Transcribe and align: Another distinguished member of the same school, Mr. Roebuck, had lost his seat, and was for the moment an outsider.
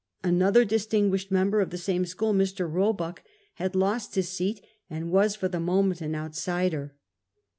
Another 0.23 0.65
distinguished 0.65 1.29
member 1.29 1.61
of 1.61 1.69
the 1.69 1.77
same 1.77 2.07
school, 2.07 2.33
Mr. 2.33 2.67
Roebuck, 2.67 3.21
had 3.57 3.75
lost 3.75 4.15
his 4.15 4.29
seat, 4.29 4.59
and 4.89 5.11
was 5.11 5.35
for 5.35 5.47
the 5.47 5.59
moment 5.59 6.01
an 6.01 6.15
outsider. 6.15 6.95